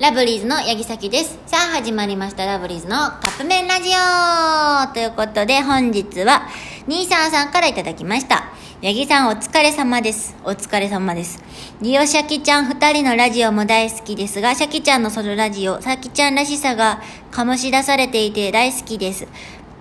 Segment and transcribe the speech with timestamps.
[0.00, 1.38] ラブリーズの八木崎です。
[1.46, 6.48] さあ始まりましたラブリーズのカップ麺ラジオということで本日は、
[6.88, 8.52] 兄さんさんからいただきました。
[8.82, 10.34] 八木さんお疲れ様です。
[10.42, 11.40] お疲れ様です。
[11.80, 17.00] リオシャキちゃん二人のラジオも大好きですが、シャキちゃんのソロラジオ、シャキちゃんらしさが
[17.30, 19.28] 醸し出されていて大好きです。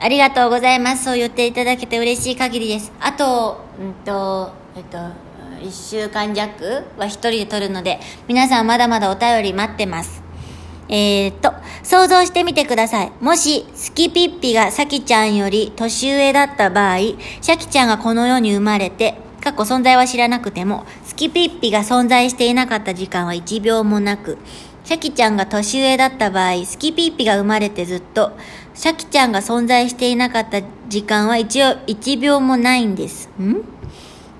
[0.00, 1.04] ありがとうございます。
[1.04, 2.90] そう言っていただけて嬉しい限りです。
[2.98, 5.29] あと、うんと、えっと、
[5.60, 10.22] 1週間弱は一人で撮るので、皆さんまだまだお便り待ってます。
[10.88, 11.52] えー、っと、
[11.84, 13.12] 想像してみてください。
[13.20, 24.38] もし、スキピッピがサキちゃんより年上だった場合、シャキちゃんがこの世に生まれて、過去存在は知らなくても、スキピッピが存在していなかった時間は1秒もなく、
[24.84, 28.32] シャキちゃんが年上だった場合、スキピッピが生まれてずっと、
[28.74, 33.28] シャキちゃんが存在していなかった時間は一応1秒もないんです。
[33.40, 33.79] ん？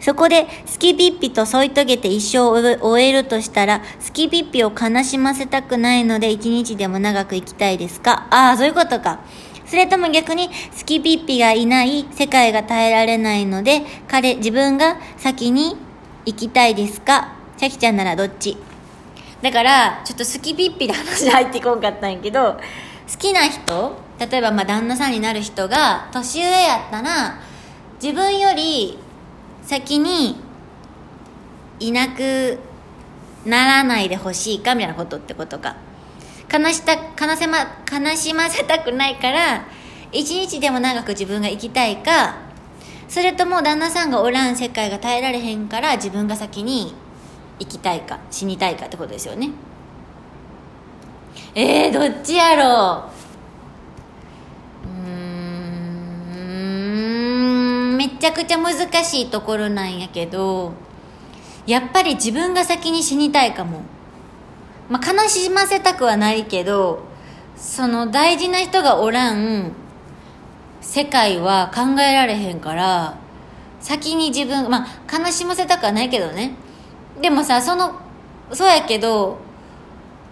[0.00, 8.26] そこで、スキピッピと添い遂げて一生を終えるとしたら、スキピッピを悲しませたくないので、一日でも長く生きたいですか？
[8.30, 9.20] ああ、そういうことか。
[9.66, 15.76] それとも逆に、スキピッピがいない世界が耐えられないので、彼、自分が先に
[16.24, 17.34] 生きたいですか？
[17.58, 18.56] シャキちゃんならどっち？
[19.42, 22.54] だから、ちょっとスキピッピで話入ってこんかったんやけど、
[23.10, 27.40] 好きな人例えばまあ旦那さんになる人が年上やったら、
[28.02, 28.98] 自分より
[29.68, 30.34] 先に
[31.78, 32.58] いなく
[33.44, 35.76] ならないでほしいかみたいなことってことか。
[36.50, 37.58] 悲した悲せ、ま、
[37.92, 39.66] 悲しませたくないから
[40.10, 42.36] 一日でも長く自分が生きたいか
[43.06, 46.94] それとも旦那さんがおらん世界が耐えられへんから自分が先に
[47.58, 49.50] 生きたいか死にたいかってことですよね。
[51.54, 53.17] えー、どっちやろう。
[58.18, 58.74] ちゃくちゃ難
[59.04, 60.74] しいところなんやけど
[61.66, 63.82] やっぱり自分が先に死にたいかも、
[64.88, 67.04] まあ、悲しませたくはないけど
[67.56, 69.72] その大事な人がおらん
[70.80, 73.18] 世界は考えられへんから
[73.80, 76.52] 先に自分まあ悲しませたくはないけどね。
[77.20, 78.00] でもさその
[78.52, 79.38] そうやけど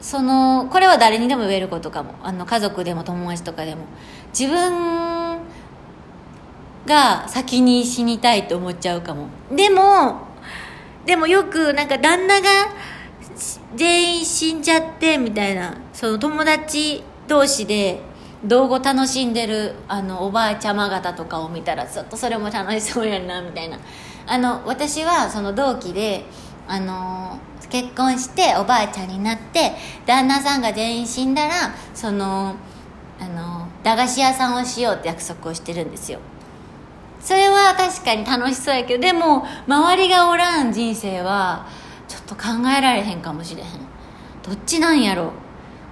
[0.00, 2.14] そのこれは誰にでも言えることかも。
[2.22, 3.82] あの家族でも友達とかでも。
[4.38, 5.35] 自分
[6.86, 9.28] が先に死にたいと思っちゃうかも。
[9.50, 10.26] でも
[11.04, 12.48] でもよくなんか旦那が
[13.74, 18.00] 全員死んじゃってみたいなその友達同士で
[18.44, 23.78] 道後楽しんでるあのおばあちゃま方とかを見たらちょっとそれも楽しそうやなみたいな。
[24.28, 26.24] あの私はその同期で
[26.66, 27.38] あの
[27.70, 29.72] 結婚しておばあちゃんになって
[30.04, 32.56] 旦那さんが全員死んだらその
[33.20, 36.18] あの駄菓子屋さんをしようって約束をしてるんですよ。
[37.90, 41.66] 確かに楽しそうやけどでも周りがおらん人生は
[42.08, 42.42] ちょっと考
[42.76, 43.68] えられへんかもしれへん。
[44.42, 45.32] どっちなんやろ？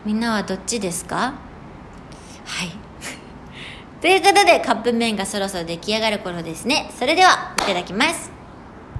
[0.04, 1.34] みんなはどっちですか？
[2.44, 2.72] はい。
[4.00, 6.90] ということでカップ麺がそろそろ出来上がる頃ですね。
[6.98, 8.33] それではいただきます。